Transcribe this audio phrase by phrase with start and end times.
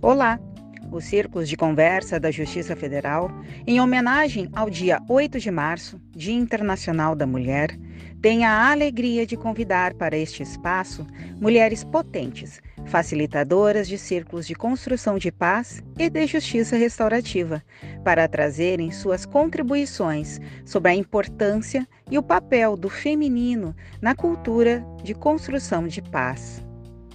[0.00, 0.38] Olá!
[0.92, 3.32] Os Círculos de Conversa da Justiça Federal,
[3.66, 7.76] em homenagem ao dia 8 de março, Dia Internacional da Mulher,
[8.22, 11.04] tem a alegria de convidar para este espaço
[11.40, 17.60] mulheres potentes, facilitadoras de círculos de construção de paz e de justiça restaurativa,
[18.04, 25.12] para trazerem suas contribuições sobre a importância e o papel do feminino na cultura de
[25.12, 26.64] construção de paz.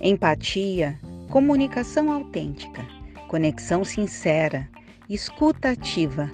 [0.02, 1.00] Empatia,
[1.34, 2.86] comunicação autêntica,
[3.28, 4.70] conexão sincera,
[5.10, 6.32] escuta ativa,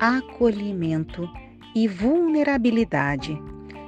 [0.00, 1.28] acolhimento
[1.74, 3.38] e vulnerabilidade.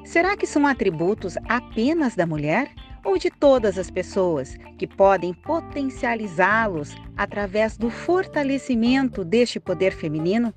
[0.05, 2.71] Será que são atributos apenas da mulher
[3.03, 10.53] ou de todas as pessoas que podem potencializá-los através do fortalecimento deste poder feminino?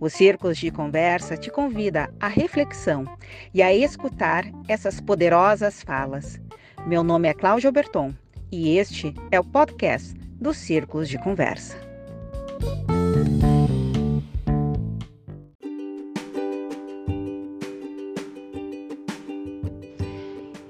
[0.00, 3.04] Os Círculos de Conversa te convida à reflexão
[3.54, 6.40] e a escutar essas poderosas falas.
[6.84, 8.12] Meu nome é Cláudia Berton
[8.52, 11.74] e este é o podcast dos Círculos de Conversa.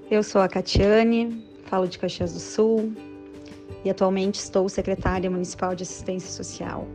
[0.09, 2.93] Eu sou a Catiane, falo de Caxias do Sul
[3.85, 6.87] e atualmente estou secretária municipal de assistência social.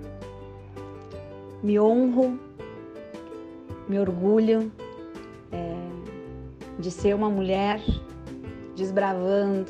[1.61, 2.39] Me honro,
[3.89, 4.71] me orgulho
[5.51, 5.75] é,
[6.79, 7.81] de ser uma mulher
[8.77, 9.69] desbravando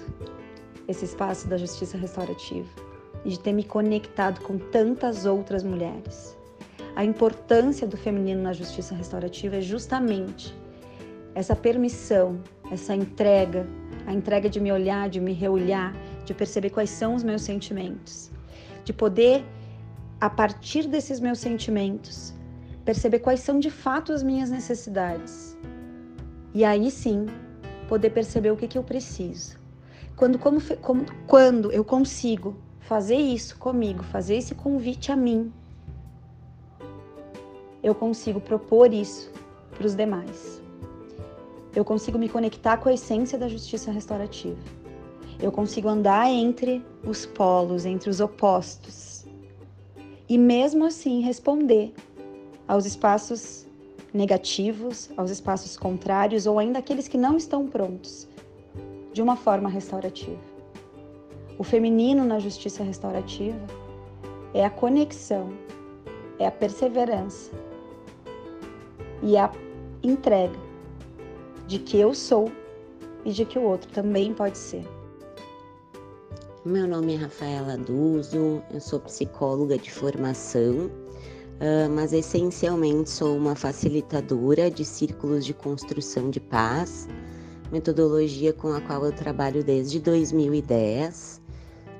[0.87, 2.69] esse espaço da justiça restaurativa
[3.25, 6.37] e de ter me conectado com tantas outras mulheres.
[6.95, 10.55] A importância do feminino na justiça restaurativa é justamente
[11.35, 13.67] essa permissão, essa entrega,
[14.07, 18.31] a entrega de me olhar, de me reolhar, de perceber quais são os meus sentimentos,
[18.83, 19.45] de poder,
[20.19, 22.33] a partir desses meus sentimentos,
[22.83, 25.55] perceber quais são de fato as minhas necessidades.
[26.53, 27.27] E aí sim,
[27.87, 29.66] poder perceber o que, que eu preciso.
[30.17, 35.53] Quando, como, como, quando eu consigo fazer isso comigo, fazer esse convite a mim,
[37.83, 39.31] eu consigo propor isso
[39.69, 40.59] para os demais.
[41.75, 44.57] Eu consigo me conectar com a essência da justiça restaurativa.
[45.39, 49.27] Eu consigo andar entre os polos, entre os opostos.
[50.27, 51.93] E mesmo assim responder
[52.67, 53.67] aos espaços
[54.11, 58.27] negativos, aos espaços contrários ou ainda aqueles que não estão prontos
[59.17, 60.37] de uma forma restaurativa.
[61.57, 63.57] O feminino na justiça restaurativa
[64.53, 65.49] é a conexão,
[66.37, 67.49] é a perseverança
[69.23, 69.51] e a
[70.03, 70.59] entrega
[71.65, 72.51] de que eu sou
[73.25, 74.85] e de que o outro também pode ser.
[76.63, 80.91] Meu nome é Rafaela Duzo, eu sou psicóloga de formação,
[81.59, 87.07] ah, mas essencialmente sou uma facilitadora de círculos de construção de paz
[87.71, 91.41] metodologia com a qual eu trabalho desde 2010.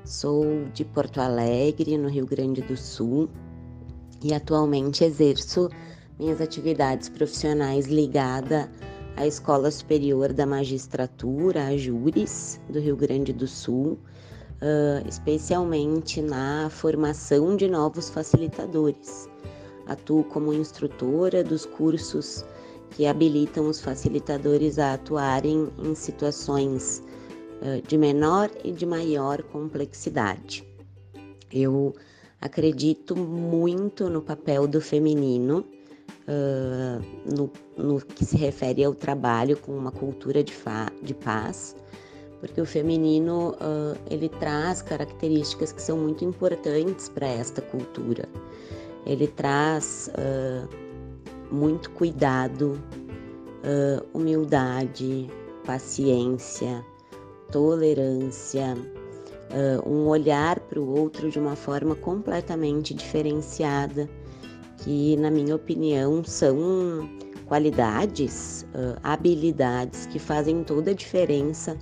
[0.04, 3.28] Sou de Porto Alegre, no Rio Grande do Sul,
[4.22, 5.68] e atualmente exerço
[6.18, 8.70] minhas atividades profissionais ligada
[9.16, 13.98] à Escola Superior da Magistratura, a Júris, do Rio Grande do Sul,
[14.62, 19.28] uh, especialmente na formação de novos facilitadores.
[19.86, 22.44] Atuo como instrutora dos cursos
[22.90, 27.02] que habilitam os facilitadores a atuarem em situações
[27.62, 30.66] uh, de menor e de maior complexidade.
[31.52, 31.94] Eu
[32.40, 35.64] acredito muito no papel do feminino
[36.28, 40.54] uh, no, no, que se refere ao trabalho com uma cultura de,
[41.02, 41.74] de paz,
[42.40, 48.28] porque o feminino uh, ele traz características que são muito importantes para esta cultura.
[49.06, 50.10] Ele traz
[51.50, 52.80] muito cuidado,
[53.64, 55.28] uh, humildade,
[55.64, 56.84] paciência,
[57.50, 58.76] tolerância,
[59.50, 64.08] uh, um olhar para o outro de uma forma completamente diferenciada,
[64.78, 67.08] que, na minha opinião, são
[67.46, 71.76] qualidades, uh, habilidades que fazem toda a diferença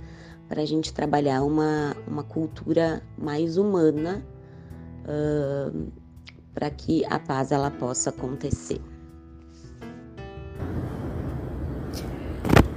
[0.47, 4.25] para a gente trabalhar uma, uma cultura mais humana
[5.03, 5.91] uh,
[6.53, 8.81] para que a paz ela possa acontecer.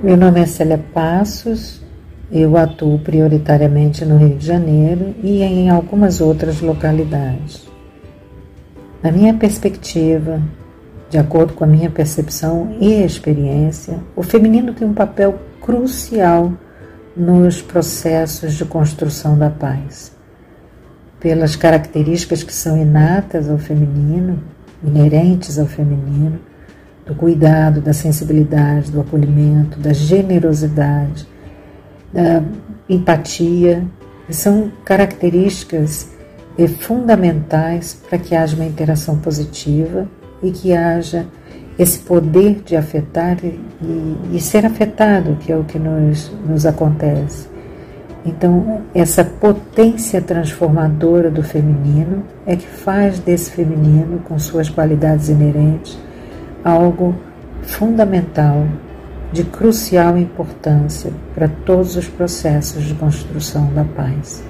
[0.02, 1.78] Meu nome é Célia Passos,
[2.32, 7.68] eu atuo prioritariamente no Rio de Janeiro e em algumas outras localidades.
[9.02, 10.40] Na minha perspectiva,
[11.10, 16.50] de acordo com a minha percepção e experiência, o feminino tem um papel crucial
[17.14, 20.16] nos processos de construção da paz.
[21.20, 24.42] Pelas características que são inatas ao feminino,
[24.82, 26.40] inerentes ao feminino,
[27.10, 31.26] do cuidado, da sensibilidade, do acolhimento, da generosidade,
[32.12, 32.40] da
[32.88, 33.84] empatia,
[34.30, 36.08] são características
[36.56, 40.06] e fundamentais para que haja uma interação positiva
[40.40, 41.26] e que haja
[41.76, 43.58] esse poder de afetar e,
[44.32, 47.48] e, ser afetado, que é o que nos, nos acontece.
[48.24, 55.98] Então, essa potência transformadora do feminino é que faz desse feminino, com suas qualidades inerentes,
[56.64, 57.14] algo
[57.62, 58.66] fundamental,
[59.32, 64.42] de crucial importância para todos os processos de construção da paz.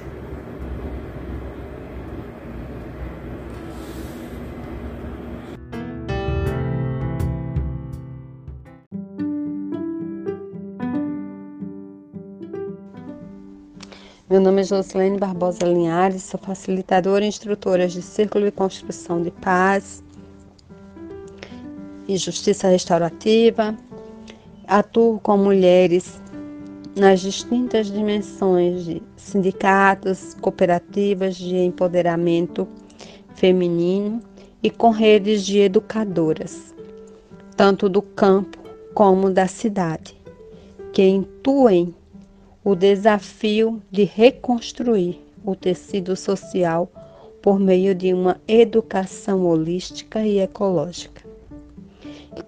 [14.27, 19.29] Meu nome é Josilene Barbosa Linhares, sou facilitadora e instrutora de Círculo de Construção de
[19.29, 20.01] Paz
[22.07, 23.75] e Justiça Restaurativa.
[24.67, 26.21] Atuo com mulheres
[26.95, 32.67] nas distintas dimensões de sindicatos, cooperativas de empoderamento
[33.35, 34.21] feminino
[34.61, 36.73] e com redes de educadoras,
[37.55, 38.57] tanto do campo
[38.93, 40.15] como da cidade,
[40.93, 41.95] que intuem
[42.63, 46.91] o desafio de reconstruir o tecido social
[47.41, 51.30] por meio de uma educação holística e ecológica.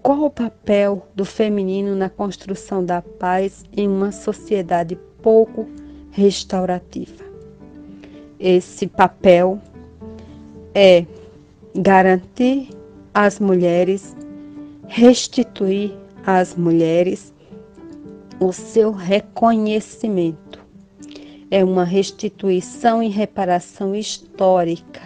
[0.02, 5.68] Qual o papel do feminino na construção da paz em uma sociedade pouco
[6.10, 7.26] restaurativa?
[8.40, 9.60] Esse papel
[10.74, 11.06] é
[11.76, 12.70] garantir
[13.14, 14.16] às mulheres,
[14.88, 15.94] restituir
[16.26, 17.34] às mulheres
[18.40, 20.60] o seu reconhecimento.
[21.52, 25.02] É uma restituição e reparação histórica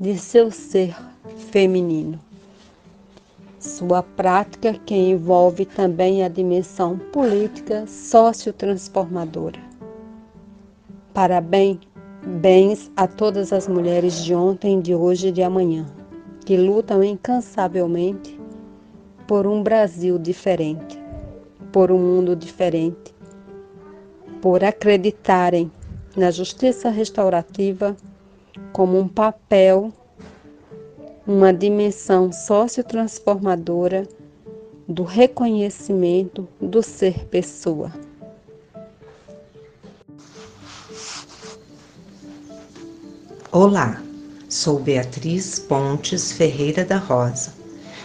[0.00, 0.96] de seu ser
[1.50, 2.18] feminino.
[3.62, 9.58] Sua prática que envolve também a dimensão política sociotransformadora.
[11.14, 11.78] Parabéns
[12.26, 15.86] bens a todas as mulheres de ontem, de hoje e de amanhã,
[16.44, 18.38] que lutam incansavelmente
[19.26, 21.02] por um Brasil diferente
[21.72, 23.14] por um mundo diferente,
[24.42, 25.72] por acreditarem
[26.14, 27.96] na justiça restaurativa
[28.72, 29.90] como um papel,
[31.26, 34.08] uma dimensão sociotransformadora
[34.88, 37.92] do reconhecimento do ser pessoa.
[43.52, 44.02] Olá,
[44.48, 47.54] sou Beatriz Pontes Ferreira da Rosa,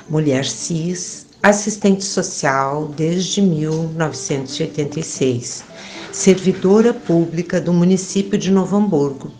[0.07, 5.63] mulher cis, assistente social desde 1986,
[6.11, 9.31] servidora pública do município de Novo Hamburgo,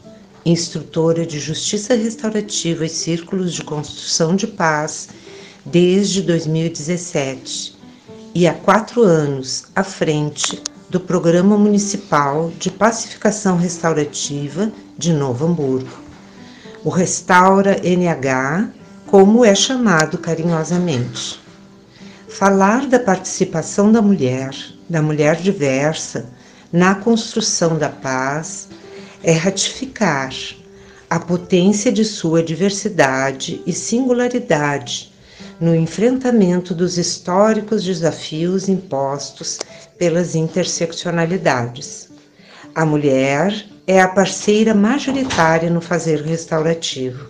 [0.50, 5.10] instrutora de justiça restaurativa e círculos de construção de paz
[5.66, 7.78] desde 2017
[8.34, 15.98] e há quatro anos à frente do Programa Municipal de Pacificação Restaurativa de Novo Hamburgo.
[16.84, 18.72] O Restaura NH,
[19.06, 21.46] como é chamado carinhosamente
[22.38, 24.56] falar da participação da mulher,
[24.88, 26.30] da mulher diversa,
[26.72, 28.70] na construção da paz
[29.28, 30.34] é ratificar
[31.10, 35.12] a potência de sua diversidade e singularidade
[35.60, 39.60] no enfrentamento dos históricos desafios impostos
[39.98, 42.10] pelas interseccionalidades.
[42.74, 47.28] A mulher é a parceira majoritária no fazer restaurativo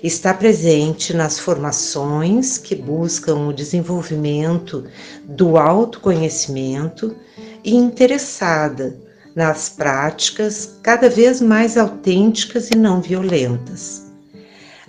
[0.00, 4.84] está presente nas formações que buscam o desenvolvimento
[5.24, 7.16] do autoconhecimento
[7.64, 8.96] e interessada
[9.34, 14.02] nas práticas cada vez mais autênticas e não violentas.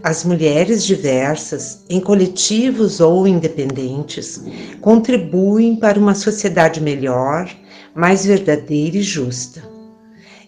[0.03, 4.43] As mulheres diversas, em coletivos ou independentes,
[4.81, 7.49] contribuem para uma sociedade melhor,
[7.95, 9.63] mais verdadeira e justa.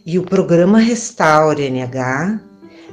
[0.05, 2.41] E o programa Restaure NH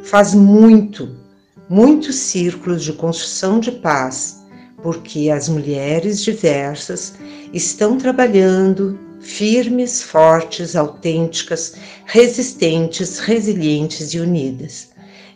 [0.04, 1.22] faz muito
[1.68, 4.42] muitos círculos de construção de paz,
[4.82, 7.14] porque as mulheres diversas
[7.52, 14.90] estão trabalhando firmes, fortes, autênticas, resistentes, resilientes e unidas.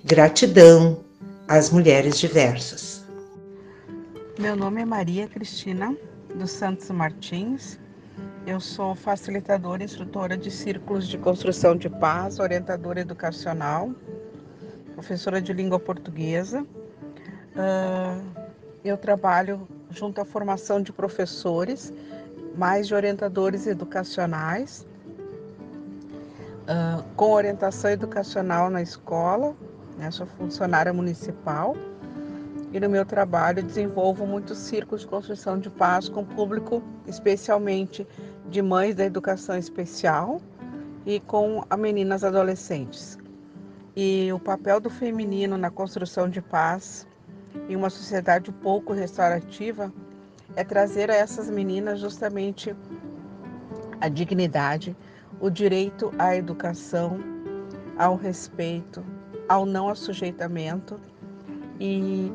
[0.05, 1.01] Gratidão
[1.49, 3.05] às mulheres diversas.
[4.39, 5.97] Meu nome é Maria Cristina
[6.35, 7.79] dos Santos Martins.
[8.47, 13.91] Eu sou facilitadora e instrutora de círculos de construção de paz, orientadora educacional
[14.97, 16.63] professora de língua portuguesa.
[16.63, 18.47] Uh,
[18.83, 21.93] eu trabalho junto à formação de professores,
[22.57, 24.87] mais de orientadores educacionais,
[26.63, 29.55] uh, com orientação educacional na escola,
[29.99, 31.77] né, sou funcionária municipal.
[32.73, 38.07] E no meu trabalho desenvolvo muitos círculos de construção de paz com público, especialmente
[38.51, 40.41] de mães da educação especial
[41.07, 43.17] e com meninas adolescentes.
[43.95, 47.07] E o papel do feminino na construção de paz
[47.69, 49.91] em uma sociedade pouco restaurativa
[50.57, 52.75] é trazer a essas meninas justamente
[54.01, 54.97] a dignidade,
[55.41, 57.19] o direito à educação,
[57.97, 59.05] ao respeito,
[59.49, 60.99] ao não assujeitamento
[61.79, 62.33] e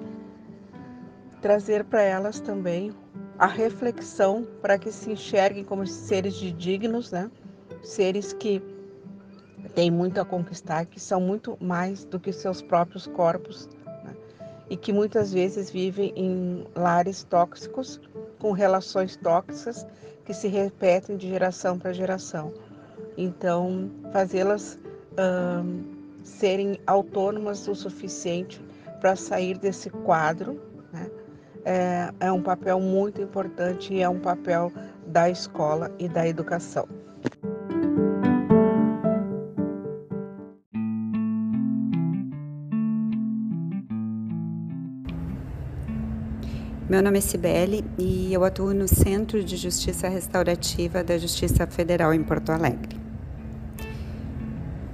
[1.41, 2.93] trazer para elas também
[3.37, 7.29] a reflexão para que se enxerguem como seres dignos, né?
[7.81, 8.61] Seres que
[9.73, 13.67] têm muito a conquistar, que são muito mais do que seus próprios corpos
[14.03, 14.15] né?
[14.69, 17.99] e que muitas vezes vivem em lares tóxicos,
[18.41, 19.85] com relações tóxicas
[20.25, 22.51] que se repetem de geração para geração.
[23.15, 24.79] Então, fazê-las
[25.63, 25.83] hum,
[26.23, 28.59] serem autônomas o suficiente
[28.99, 30.59] para sair desse quadro
[30.91, 31.09] né?
[31.65, 34.71] é, é um papel muito importante e é um papel
[35.05, 36.87] da escola e da educação.
[47.01, 52.13] Meu nome é Cibele e eu atuo no Centro de Justiça Restaurativa da Justiça Federal
[52.13, 52.95] em Porto Alegre.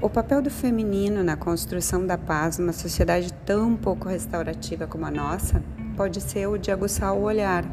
[0.02, 5.12] O papel do feminino na construção da paz numa sociedade tão pouco restaurativa como a
[5.12, 5.62] nossa
[5.98, 7.66] pode ser o de aguçar o olhar,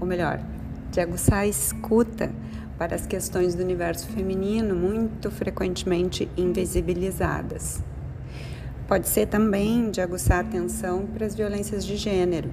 [0.00, 0.40] ou melhor,
[0.92, 2.30] de aguçar a escuta
[2.78, 7.82] para as questões do universo feminino muito frequentemente invisibilizadas.
[8.86, 12.50] Pode ser também de aguçar a atenção para as violências de gênero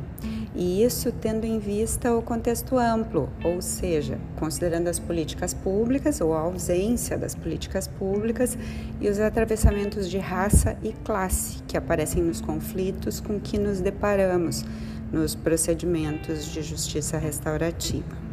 [0.57, 6.33] e isso tendo em vista o contexto amplo, ou seja, considerando as políticas públicas ou
[6.33, 8.57] a ausência das políticas públicas
[8.99, 14.65] e os atravessamentos de raça e classe que aparecem nos conflitos com que nos deparamos
[15.11, 18.27] nos procedimentos de justiça restaurativa.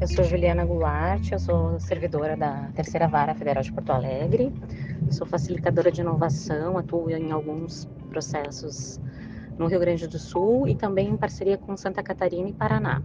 [0.00, 4.52] Eu sou Juliana Goulart, eu sou servidora da Terceira Vara Federal de Porto Alegre,
[5.12, 9.00] sou facilitadora de inovação, atuo em alguns processos
[9.58, 13.02] no Rio Grande do Sul e também em parceria com Santa Catarina e Paraná.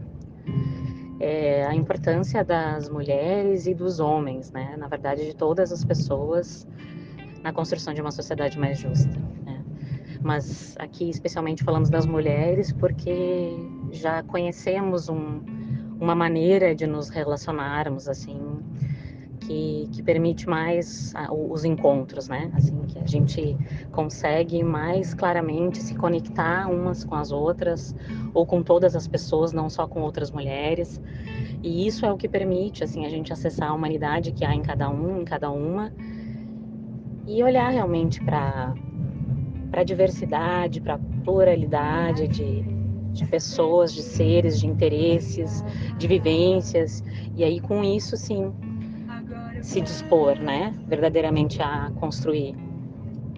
[1.20, 4.76] É, a importância das mulheres e dos homens, né?
[4.78, 6.68] na verdade, de todas as pessoas
[7.44, 9.20] na construção de uma sociedade mais justa.
[9.44, 9.64] Né?
[10.22, 13.52] Mas aqui, especialmente, falamos das mulheres porque
[13.92, 15.42] já conhecemos um
[16.00, 18.40] uma maneira de nos relacionarmos assim
[19.48, 22.52] que, que permite mais os encontros, né?
[22.54, 23.58] Assim que a gente
[23.92, 27.96] consegue mais claramente se conectar umas com as outras
[28.34, 31.02] ou com todas as pessoas, não só com outras mulheres.
[31.64, 34.62] E isso é o que permite assim a gente acessar a humanidade que há em
[34.62, 35.94] cada um, em cada uma
[37.26, 38.74] e olhar realmente para
[39.72, 42.64] para diversidade, para pluralidade de,
[43.12, 45.62] de pessoas, de seres, de interesses,
[45.98, 47.04] de vivências,
[47.36, 48.54] e aí com isso sim
[49.62, 52.56] se dispor, né, verdadeiramente a construir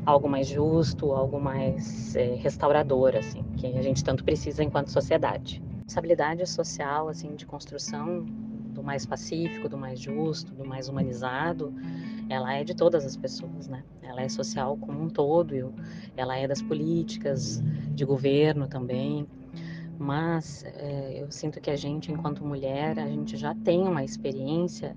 [0.06, 5.62] algo mais justo, algo mais é, restaurador, assim, que a gente tanto precisa enquanto sociedade.
[5.84, 11.74] Responsabilidade social, assim, de construção do mais pacífico, do mais justo, do mais humanizado,
[12.30, 13.84] ela é de todas as pessoas, né?
[14.02, 15.74] Ela é social como um todo,
[16.16, 17.62] ela é das políticas,
[17.94, 19.28] de governo também,
[19.98, 24.96] mas é, eu sinto que a gente, enquanto mulher, a gente já tem uma experiência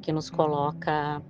[0.00, 1.22] que nos coloca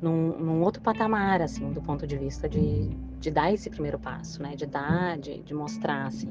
[0.00, 2.88] num, num outro patamar, assim, do ponto de vista de,
[3.20, 4.56] de dar esse primeiro passo, né?
[4.56, 6.28] De dar, de, de mostrar, assim.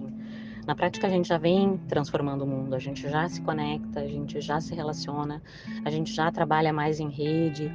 [0.66, 4.08] Na prática, a gente já vem transformando o mundo, a gente já se conecta, a
[4.08, 5.42] gente já se relaciona,
[5.84, 7.72] a gente já trabalha mais em rede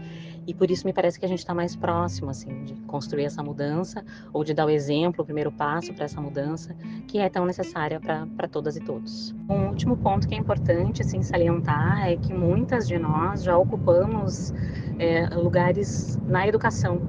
[0.47, 3.43] e por isso me parece que a gente está mais próximo, assim, de construir essa
[3.43, 6.75] mudança ou de dar o exemplo, o primeiro passo para essa mudança
[7.09, 9.35] que é tão necessária para todas e todos.
[9.49, 14.55] Um último ponto que é importante, assim, salientar é que muitas de nós já ocupamos
[14.99, 17.01] é, lugares na educação,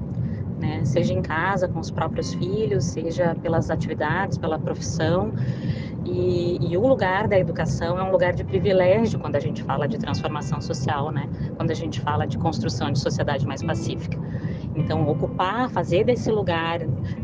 [0.58, 0.84] né?
[0.84, 5.32] seja em casa com os próprios filhos, seja pelas atividades, pela profissão.
[6.04, 9.86] E, e, o lugar da educação é um lugar de privilégio quando a gente fala
[9.86, 11.28] de transformação social, né?
[11.56, 14.18] Quando a gente fala de construção de sociedade mais pacífica.
[14.74, 16.80] Então, ocupar, fazer desse lugar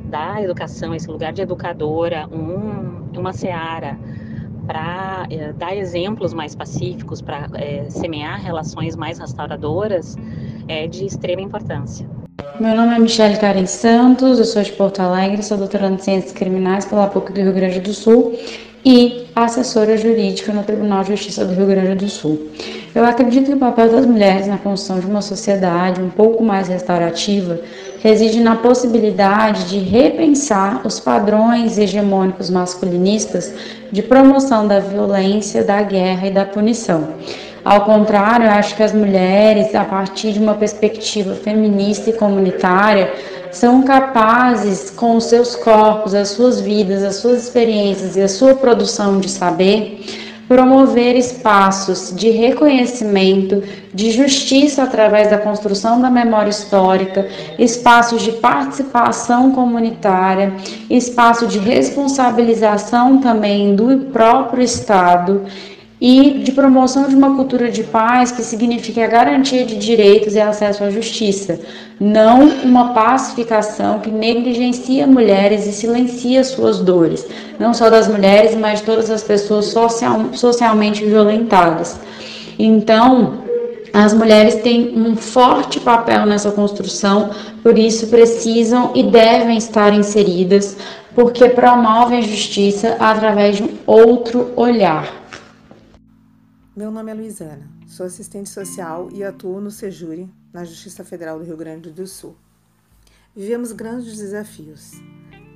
[0.07, 3.99] da educação, esse lugar de educadora, um, uma seara
[4.67, 10.17] para é, dar exemplos mais pacíficos, para é, semear relações mais restauradoras,
[10.67, 12.09] é de extrema importância.
[12.59, 16.33] Meu nome é Michele Karen Santos, eu sou de Porto Alegre, sou doutoranda em Ciências
[16.33, 18.37] Criminais pela PUC do Rio Grande do Sul
[18.85, 22.49] e assessora jurídica no Tribunal de Justiça do Rio Grande do Sul.
[22.93, 26.67] Eu acredito que o papel das mulheres na construção de uma sociedade um pouco mais
[26.67, 27.61] restaurativa
[28.03, 33.55] reside na possibilidade de repensar os padrões hegemônicos masculinistas
[33.93, 37.15] de promoção da violência, da guerra e da punição.
[37.65, 43.11] Ao contrário, eu acho que as mulheres, a partir de uma perspectiva feminista e comunitária,
[43.51, 48.55] são capazes, com os seus corpos, as suas vidas, as suas experiências e a sua
[48.55, 50.05] produção de saber,
[50.47, 53.63] promover espaços de reconhecimento,
[53.95, 57.27] de justiça através da construção da memória histórica,
[57.59, 60.53] espaços de participação comunitária,
[60.91, 65.47] espaço de responsabilização também do próprio Estado
[66.07, 70.39] e de promoção de uma cultura de paz que signifique a garantia de direitos e
[70.39, 71.59] acesso à justiça,
[71.99, 77.27] não uma pacificação que negligencia mulheres e silencia suas dores,
[77.59, 81.99] não só das mulheres, mas de todas as pessoas social, socialmente violentadas.
[82.59, 83.39] Então,
[83.91, 87.31] as mulheres têm um forte papel nessa construção,
[87.63, 90.77] por isso precisam e devem estar inseridas,
[91.15, 95.24] porque promovem a justiça através de um outro olhar.
[96.77, 101.45] Meu nome é Luizana, sou assistente social e atuo no Sejure, na Justiça Federal do
[101.45, 102.35] Rio Grande do Sul.
[103.33, 104.91] Vivemos grandes desafios,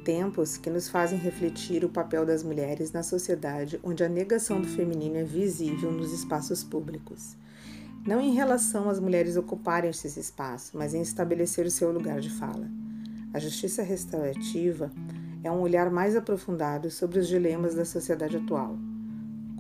[0.05, 4.69] tempos que nos fazem refletir o papel das mulheres na sociedade onde a negação do
[4.69, 7.37] feminino é visível nos espaços públicos.
[8.07, 12.31] Não em relação às mulheres ocuparem esses espaços, mas em estabelecer o seu lugar de
[12.31, 12.71] fala.
[13.35, 14.89] A justiça restaurativa
[15.43, 18.79] é um olhar mais aprofundado sobre os dilemas da sociedade atual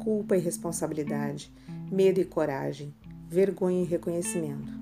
[0.08, 1.52] culpa e responsabilidade,
[1.92, 2.94] medo e coragem,
[3.28, 4.72] vergonha e reconhecimento.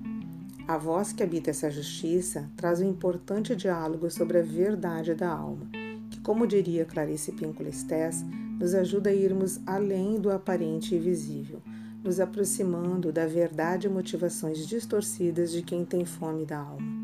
[0.65, 5.69] A voz que habita essa justiça traz um importante diálogo sobre a verdade da alma,
[6.09, 8.23] que, como diria Clarice Pinkola Estés,
[8.57, 11.61] nos ajuda a irmos além do aparente e visível,
[12.01, 16.96] nos aproximando da verdade e motivações distorcidas de quem tem fome da alma.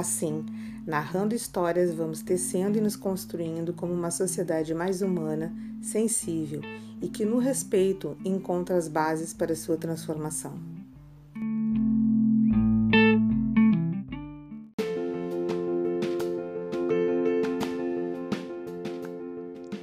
[0.00, 0.46] Assim,
[0.86, 6.62] narrando histórias, vamos tecendo e nos construindo como uma sociedade mais humana, sensível
[7.02, 10.54] e que no respeito encontra as bases para sua transformação.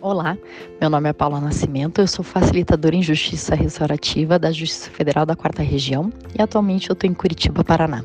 [0.02, 0.36] Olá,
[0.82, 5.36] meu nome é Paula Nascimento, eu sou facilitadora em Justiça Restaurativa da Justiça Federal da
[5.36, 8.04] Quarta Região e atualmente eu estou em Curitiba, Paraná.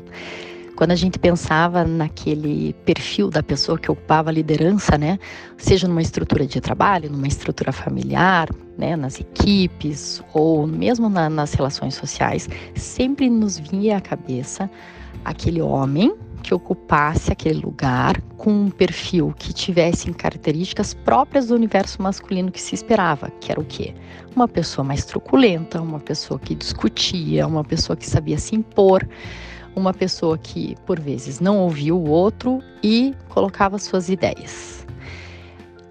[0.83, 5.17] Quando a gente pensava naquele perfil da pessoa que ocupava a liderança, né,
[5.57, 11.53] seja numa estrutura de trabalho, numa estrutura familiar, né, nas equipes ou mesmo na, nas
[11.53, 14.69] relações sociais, sempre nos vinha à cabeça
[15.23, 22.01] aquele homem que ocupasse aquele lugar com um perfil que tivesse características próprias do universo
[22.01, 23.95] masculino que se esperava, que era o quê?
[24.35, 29.07] Uma pessoa mais truculenta, uma pessoa que discutia, uma pessoa que sabia se impor
[29.75, 34.85] uma pessoa que, por vezes, não ouvia o outro e colocava suas ideias.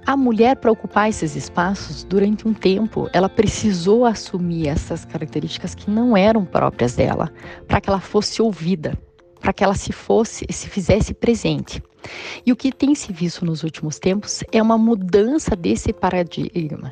[0.04, 5.88] A mulher, para ocupar esses espaços, durante um tempo, ela precisou assumir essas características que
[5.88, 7.30] não eram próprias dela,
[7.68, 8.98] para que ela fosse ouvida,
[9.38, 11.80] para que ela se fosse, se fizesse presente.
[12.44, 16.90] E o que tem se visto nos últimos tempos é uma mudança desse paradigma,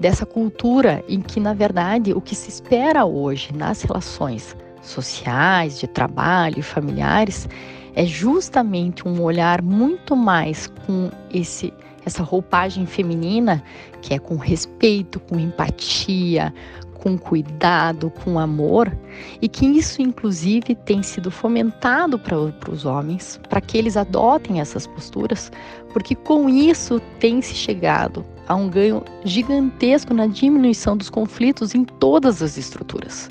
[0.00, 5.86] dessa cultura em que, na verdade, o que se espera hoje nas relações sociais, de
[5.86, 7.48] trabalho, familiares,
[7.94, 11.72] é justamente um olhar muito mais com esse
[12.04, 13.60] essa roupagem feminina,
[14.00, 16.54] que é com respeito, com empatia,
[16.94, 18.96] com cuidado, com amor,
[19.42, 22.38] e que isso inclusive tem sido fomentado para
[22.70, 25.50] os homens, para que eles adotem essas posturas,
[25.92, 31.84] porque com isso tem se chegado a um ganho gigantesco na diminuição dos conflitos em
[31.84, 33.28] todas as estruturas.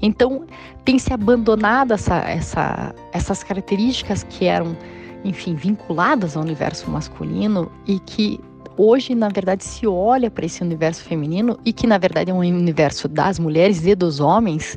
[0.00, 0.44] Então,
[0.84, 4.76] tem se abandonado essa, essa, essas características que eram,
[5.24, 8.40] enfim, vinculadas ao universo masculino e que
[8.76, 12.38] hoje, na verdade, se olha para esse universo feminino e que, na verdade, é um
[12.38, 14.76] universo das mulheres e dos homens,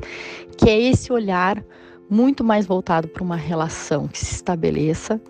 [0.56, 1.62] que é esse olhar
[2.08, 5.20] muito mais voltado para uma relação que se estabeleça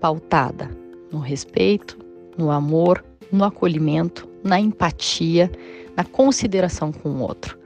[0.00, 0.70] pautada
[1.12, 1.98] no respeito,
[2.38, 5.50] no amor, no acolhimento, na empatia,
[5.96, 7.58] na consideração com o outro.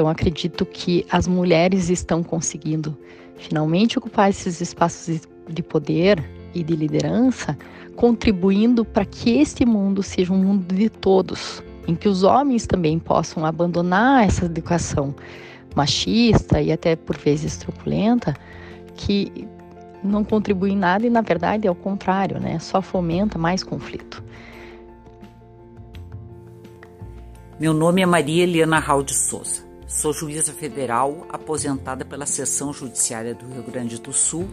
[0.00, 2.96] Então, acredito que as mulheres estão conseguindo
[3.36, 7.54] finalmente ocupar esses espaços de poder e de liderança,
[7.96, 12.98] contribuindo para que este mundo seja um mundo de todos, em que os homens também
[12.98, 15.14] possam abandonar essa educação
[15.76, 18.34] machista e até por vezes truculenta,
[18.96, 19.46] que
[20.02, 22.58] não contribui em nada e na verdade é o contrário, né?
[22.58, 24.24] Só fomenta mais conflito.
[27.58, 29.68] Meu nome é Maria Helena Raul de Souza.
[29.90, 34.48] Sou juíza federal aposentada pela Seção Judiciária do Rio Grande do Sul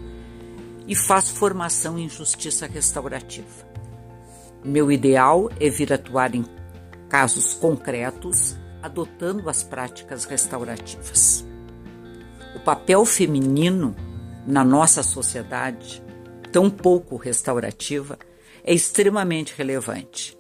[0.88, 3.48] e faço formação em justiça restaurativa.
[4.66, 6.44] Meu ideal é vir atuar em
[7.08, 11.46] casos concretos adotando as práticas restaurativas.
[12.56, 13.96] O papel feminino
[14.46, 16.02] na nossa sociedade,
[16.52, 18.18] tão pouco restaurativa,
[18.64, 20.36] é extremamente relevante,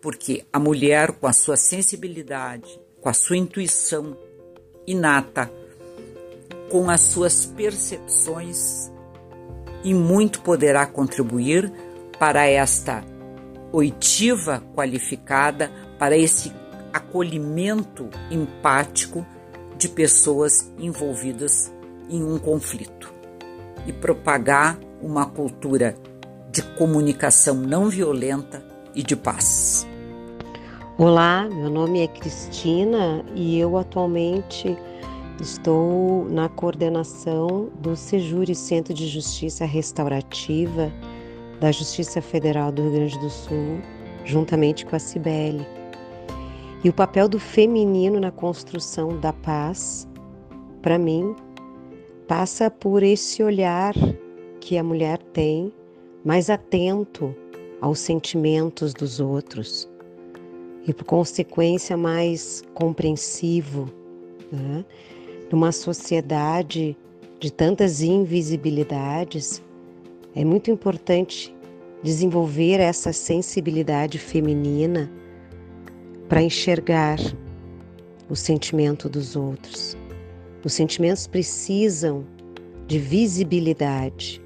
[0.00, 4.16] porque a mulher, com a sua sensibilidade, com a sua intuição
[4.84, 5.48] inata,
[6.68, 8.90] com as suas percepções,
[9.84, 11.72] e muito poderá contribuir
[12.18, 13.04] para esta
[13.70, 16.52] oitiva qualificada, para esse
[16.92, 19.24] acolhimento empático
[19.78, 21.72] de pessoas envolvidas
[22.10, 23.14] em um conflito
[23.86, 25.96] e propagar uma cultura
[26.50, 28.64] de comunicação não violenta
[28.96, 29.86] e de paz.
[30.98, 34.74] Olá, meu nome é Cristina e eu atualmente
[35.38, 40.90] estou na coordenação do Sejure Centro de Justiça Restaurativa
[41.60, 43.78] da Justiça Federal do Rio Grande do Sul,
[44.24, 45.66] juntamente com a Cibele.
[46.82, 50.08] E o papel do feminino na construção da paz,
[50.80, 51.36] para mim,
[52.26, 53.92] passa por esse olhar
[54.62, 55.70] que a mulher tem
[56.24, 57.36] mais atento
[57.82, 59.94] aos sentimentos dos outros
[60.86, 63.90] e, por consequência, mais compreensivo.
[64.52, 64.84] Né?
[65.50, 66.96] Numa sociedade
[67.40, 69.62] de tantas invisibilidades,
[70.34, 71.54] é muito importante
[72.02, 75.10] desenvolver essa sensibilidade feminina
[76.28, 77.18] para enxergar
[78.28, 79.96] o sentimento dos outros.
[80.64, 82.24] Os sentimentos precisam
[82.86, 84.42] de visibilidade,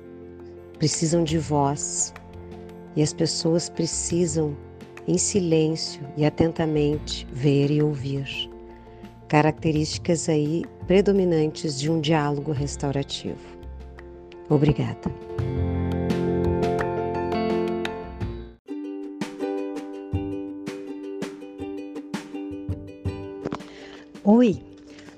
[0.79, 2.13] precisam de voz
[2.97, 4.57] e as pessoas precisam,
[5.11, 8.49] em silêncio e atentamente, ver e ouvir.
[9.27, 13.41] Características aí predominantes de um diálogo restaurativo.
[14.49, 15.11] Obrigada.
[24.23, 24.63] Oi,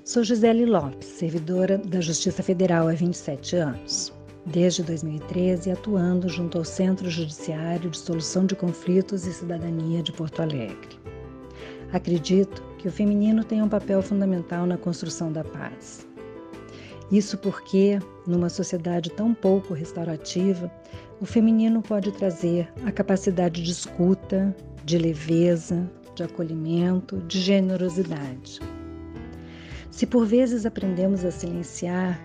[0.03, 4.12] sou Gisele Lopes, servidora da Justiça Federal há 27 anos
[4.45, 10.41] desde 2013 atuando junto ao Centro Judiciário de Solução de Conflitos e Cidadania de Porto
[10.41, 10.99] Alegre.
[11.91, 16.07] Acredito que o feminino tem um papel fundamental na construção da paz.
[17.11, 20.71] Isso porque, numa sociedade tão pouco restaurativa,
[21.21, 28.59] o feminino pode trazer a capacidade de escuta, de leveza, de acolhimento, de generosidade.
[29.91, 32.19] Se por vezes aprendemos a silenciar,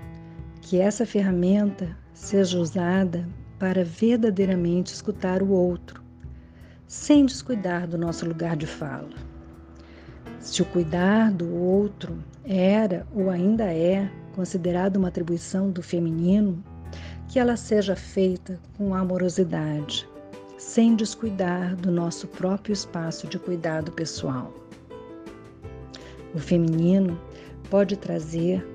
[0.62, 3.26] que essa ferramenta seja usada
[3.60, 6.02] para verdadeiramente escutar o outro,
[6.86, 9.14] sem descuidar do nosso lugar de fala.
[10.40, 16.62] Se o cuidar do outro era ou ainda é considerado uma atribuição do feminino,
[17.28, 20.06] que ela seja feita com amorosidade,
[20.58, 24.52] sem descuidar do nosso próprio espaço de cuidado pessoal.
[26.34, 27.18] O feminino
[27.70, 28.66] pode trazer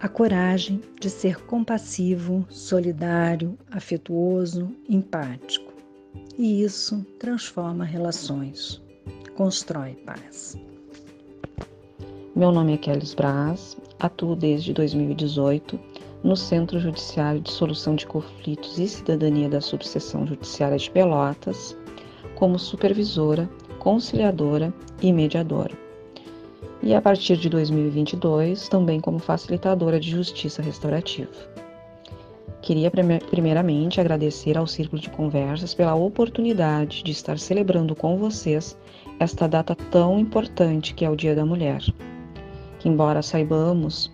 [0.00, 5.72] a coragem de ser compassivo, solidário, afetuoso, empático.
[6.38, 8.82] E isso transforma relações,
[9.36, 10.58] constrói paz.
[12.34, 15.78] Meu nome é Kelly Braz, atuo desde 2018
[16.24, 21.76] no Centro Judiciário de Solução de Conflitos e Cidadania da Subseção Judiciária de Pelotas,
[22.34, 25.83] como supervisora, conciliadora e mediadora
[26.84, 31.32] e a partir de 2022 também como facilitadora de justiça restaurativa.
[32.60, 38.76] Queria primeiramente agradecer ao Círculo de Conversas pela oportunidade de estar celebrando com vocês
[39.18, 41.80] esta data tão importante que é o Dia da Mulher.
[42.78, 44.12] Que embora saibamos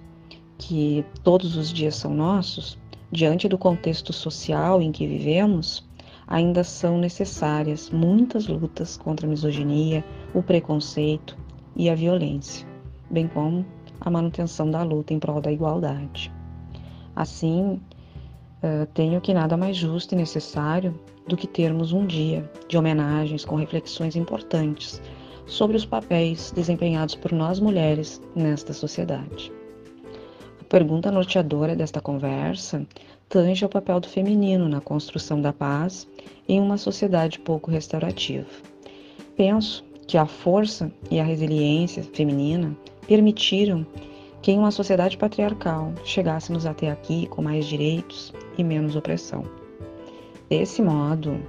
[0.57, 2.79] que todos os dias são nossos,
[3.11, 5.85] diante do contexto social em que vivemos,
[6.27, 11.37] ainda são necessárias muitas lutas contra a misoginia, o preconceito,
[11.77, 12.67] e a violência,
[13.11, 13.65] bem como
[14.01, 16.33] a manutenção da luta em prol da igualdade.
[17.15, 17.81] Assim,
[18.63, 23.45] eh, tenho que nada mais justo e necessário do que termos um dia de homenagens
[23.45, 25.01] com reflexões importantes
[25.47, 29.53] sobre os papéis desempenhados por nós mulheres nesta sociedade.
[30.61, 32.87] A pergunta norteadora desta conversa
[33.29, 36.07] tange ao papel do feminino na construção da paz
[36.49, 38.49] em uma sociedade pouco restaurativa.
[39.37, 43.87] Penso que a força e a resiliência feminina permitiram
[44.43, 49.45] que em uma sociedade patriarcal chegássemos até aqui com mais direitos e menos opressão.
[50.49, 51.41] Desse modo,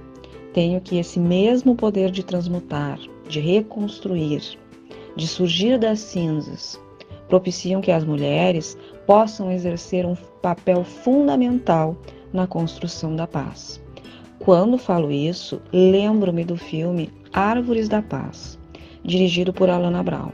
[0.54, 4.56] tenho que esse mesmo poder de transmutar, de reconstruir,
[5.16, 6.80] de surgir das cinzas,
[7.28, 11.96] propiciam que as mulheres possam exercer um papel fundamental
[12.32, 13.82] na construção da paz.
[14.38, 18.58] Quando falo isso, lembro-me do filme Árvores da Paz,
[19.02, 20.32] dirigido por Alana Brown,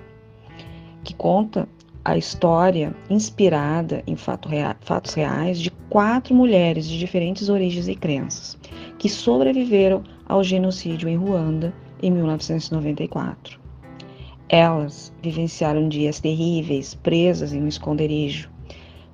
[1.05, 1.69] que conta
[2.05, 8.59] a história inspirada em fatos reais de quatro mulheres de diferentes origens e crenças
[8.99, 13.61] que sobreviveram ao genocídio em Ruanda em 1994.
[14.49, 18.51] Elas vivenciaram dias terríveis, presas em um esconderijo,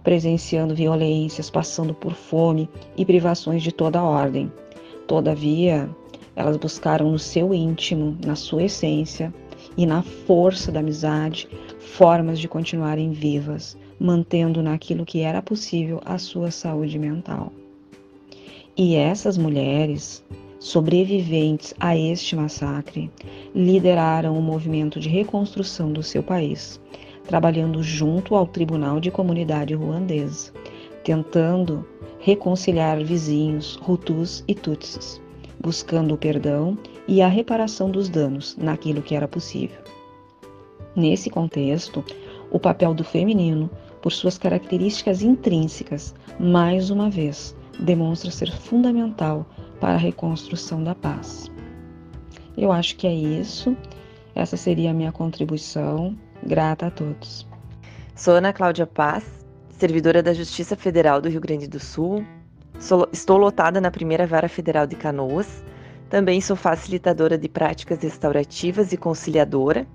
[0.03, 4.51] presenciando violências, passando por fome e privações de toda ordem.
[5.07, 5.91] Todavia,
[6.37, 9.33] elas buscaram no seu íntimo, na sua essência
[9.77, 16.19] e na força da amizade, formas de continuarem vivas, mantendo naquilo que era possível a
[16.19, 17.53] sua saúde mental.
[18.77, 20.25] E essas mulheres,
[20.59, 23.11] sobreviventes a este massacre,
[23.55, 26.81] lideraram o movimento de reconstrução do seu país,
[27.27, 30.53] trabalhando junto ao Tribunal de Comunidade Ruandesa,
[31.05, 31.87] tentando
[32.19, 35.21] reconciliar vizinhos, Hutus e Tutsis,
[35.65, 36.77] buscando o perdão
[37.09, 39.79] e a reparação dos danos naquilo que era possível.
[40.95, 42.05] Nesse contexto,
[42.51, 43.71] o papel do feminino,
[44.03, 49.47] por suas características intrínsecas, mais uma vez, demonstra ser fundamental
[49.81, 51.51] para a reconstrução da paz.
[52.57, 53.75] Eu acho que é isso.
[54.35, 56.15] Essa seria a minha contribuição.
[56.47, 57.47] Grata a todos.
[58.15, 59.25] Sou Ana Cláudia Paz,
[59.71, 62.25] servidora da Justiça Federal do Rio Grande do Sul,
[62.79, 65.65] Sou, estou lotada na primeira vara federal de Canoas.
[66.11, 69.87] Também sou facilitadora de práticas restaurativas e conciliadora.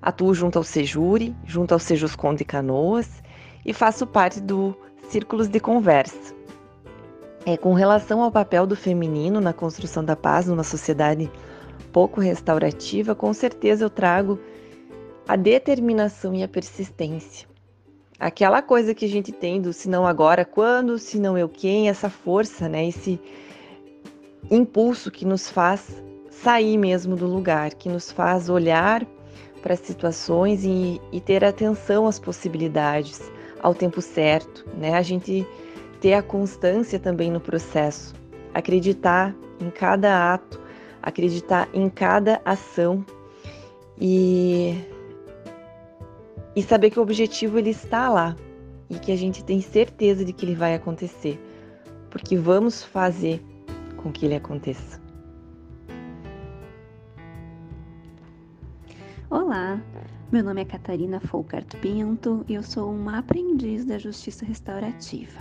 [0.00, 3.22] Atuo junto ao Sejure, junto ao Sejuscom de Canoas
[3.64, 4.74] e faço parte do
[5.08, 6.34] Círculos de Conversa.
[7.44, 11.30] É, com relação ao papel do feminino na construção da paz numa sociedade
[11.92, 14.38] pouco restaurativa, com certeza eu trago
[15.28, 17.51] a determinação e a persistência
[18.22, 21.88] aquela coisa que a gente tem do se não agora, quando, se não eu quem,
[21.88, 22.86] essa força, né?
[22.86, 23.20] Esse
[24.48, 29.04] impulso que nos faz sair mesmo do lugar, que nos faz olhar
[29.60, 33.20] para as situações e, e, ter atenção às possibilidades
[33.60, 34.94] ao tempo certo, né?
[34.94, 35.44] A gente
[36.00, 38.14] ter a constância também no processo,
[38.54, 40.60] acreditar em cada ato,
[41.02, 43.04] acreditar em cada ação
[44.00, 44.91] e
[46.54, 48.36] e saber que o objetivo ele está lá
[48.90, 51.40] e que a gente tem certeza de que ele vai acontecer,
[52.10, 53.42] porque vamos fazer
[53.96, 55.00] com que ele aconteça.
[59.30, 59.80] Olá,
[60.30, 65.40] meu nome é Catarina Folcart Pinto e eu sou uma aprendiz da Justiça Restaurativa.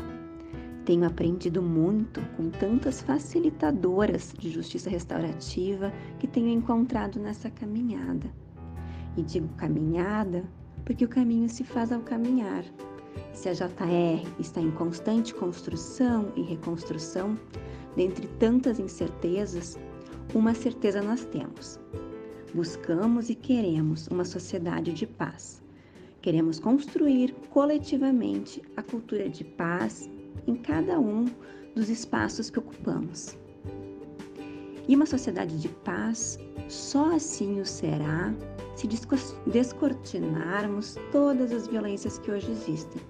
[0.85, 8.31] Tenho aprendido muito com tantas facilitadoras de justiça restaurativa que tenho encontrado nessa caminhada.
[9.15, 10.43] E digo caminhada
[10.85, 12.63] porque o caminho se faz ao caminhar.
[13.33, 17.37] Se a JR está em constante construção e reconstrução,
[17.95, 19.77] dentre tantas incertezas,
[20.33, 21.79] uma certeza nós temos.
[22.53, 25.61] Buscamos e queremos uma sociedade de paz.
[26.21, 30.09] Queremos construir coletivamente a cultura de paz
[30.45, 31.25] em cada um
[31.75, 33.37] dos espaços que ocupamos.
[34.87, 38.33] E uma sociedade de paz só assim o será
[38.75, 38.87] se
[39.45, 43.01] descortinarmos todas as violências que hoje existem.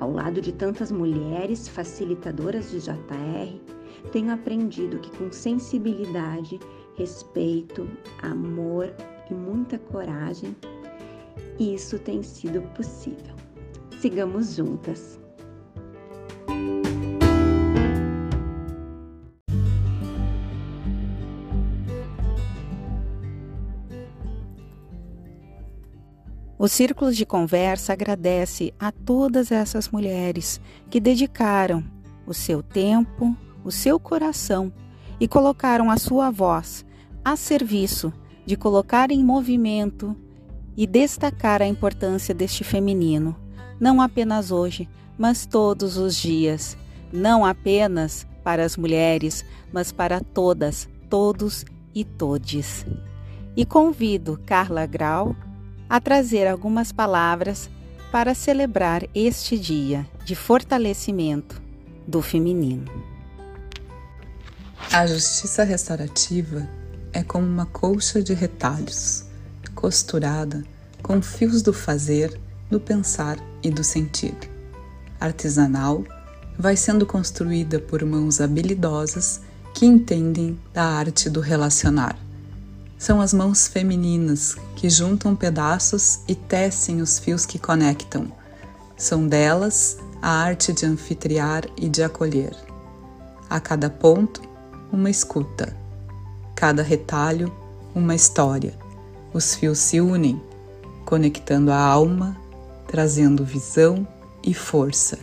[0.00, 3.60] Ao lado de tantas mulheres facilitadoras de JR,
[4.12, 6.60] tenho aprendido que com sensibilidade,
[6.96, 7.88] respeito,
[8.22, 8.92] amor
[9.30, 10.56] e muita coragem,
[11.58, 13.34] isso tem sido possível.
[14.00, 15.18] Sigamos juntas!
[26.60, 31.84] O Círculo de Conversa agradece a todas essas mulheres que dedicaram
[32.26, 34.72] o seu tempo, o seu coração
[35.20, 36.84] e colocaram a sua voz
[37.24, 38.12] a serviço
[38.44, 40.16] de colocar em movimento
[40.76, 43.36] e destacar a importância deste feminino,
[43.78, 46.76] não apenas hoje, mas todos os dias,
[47.12, 52.84] não apenas para as mulheres, mas para todas, todos e todes.
[53.56, 55.36] E convido Carla Grau
[55.88, 57.70] a trazer algumas palavras
[58.12, 61.60] para celebrar este dia de fortalecimento
[62.06, 62.90] do feminino.
[64.92, 66.68] A justiça restaurativa
[67.12, 69.24] é como uma colcha de retalhos,
[69.74, 70.64] costurada
[71.02, 72.38] com fios do fazer,
[72.70, 74.34] do pensar e do sentir.
[75.20, 76.04] Artesanal,
[76.58, 79.40] vai sendo construída por mãos habilidosas
[79.74, 82.18] que entendem da arte do relacionar
[82.98, 88.30] são as mãos femininas que juntam pedaços e tecem os fios que conectam.
[88.96, 92.54] São delas a arte de anfitriar e de acolher.
[93.48, 94.42] A cada ponto,
[94.92, 95.74] uma escuta.
[96.56, 97.52] Cada retalho,
[97.94, 98.74] uma história.
[99.32, 100.42] Os fios se unem,
[101.04, 102.36] conectando a alma,
[102.88, 104.06] trazendo visão
[104.42, 105.18] e força.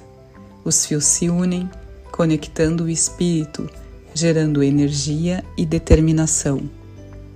[0.64, 1.70] Os fios se unem,
[2.10, 3.70] conectando o espírito,
[4.14, 6.70] gerando energia e determinação,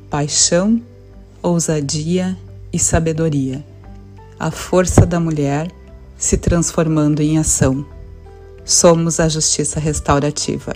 [0.10, 0.82] paixão,
[1.42, 2.38] ousadia
[2.74, 3.64] e sabedoria.
[4.40, 5.72] A força da mulher
[6.18, 7.86] se transformando em ação.
[8.66, 10.74] Somos a justiça restaurativa.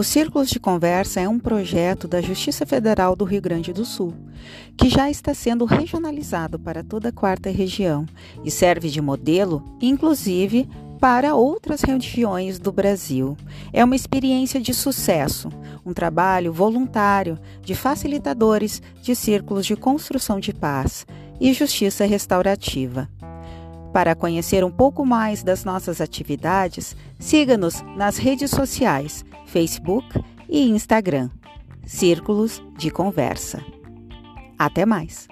[0.00, 4.14] O Círculos de Conversa é um projeto da Justiça Federal do Rio Grande do Sul,
[4.74, 8.06] que já está sendo regionalizado para toda a quarta região
[8.42, 10.66] e serve de modelo, inclusive,
[10.98, 13.36] para outras regiões do Brasil.
[13.74, 15.50] É uma experiência de sucesso,
[15.84, 21.06] um trabalho voluntário de facilitadores de círculos de construção de paz
[21.38, 23.06] e justiça restaurativa.
[23.92, 30.06] Para conhecer um pouco mais das nossas atividades, siga-nos nas redes sociais Facebook
[30.48, 31.28] e Instagram.
[31.84, 33.64] Círculos de Conversa.
[34.56, 35.26] Até mais!